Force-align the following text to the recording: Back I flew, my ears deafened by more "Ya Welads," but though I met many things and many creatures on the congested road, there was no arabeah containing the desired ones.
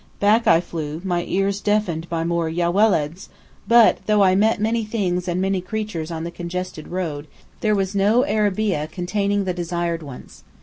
Back 0.19 0.47
I 0.47 0.61
flew, 0.61 0.99
my 1.03 1.23
ears 1.27 1.61
deafened 1.61 2.09
by 2.09 2.23
more 2.23 2.49
"Ya 2.49 2.71
Welads," 2.71 3.29
but 3.67 3.99
though 4.07 4.23
I 4.23 4.33
met 4.33 4.59
many 4.59 4.83
things 4.83 5.27
and 5.27 5.39
many 5.39 5.61
creatures 5.61 6.09
on 6.09 6.23
the 6.23 6.31
congested 6.31 6.87
road, 6.87 7.27
there 7.59 7.75
was 7.75 7.93
no 7.93 8.25
arabeah 8.25 8.87
containing 8.87 9.43
the 9.43 9.53
desired 9.53 10.01
ones. 10.01 10.43